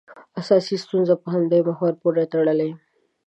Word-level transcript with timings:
اساسي 0.39 0.75
ستونزه 0.83 1.13
په 1.21 1.27
همدې 1.33 1.59
محور 1.69 1.93
پورې 2.01 2.23
تړلې. 2.31 2.69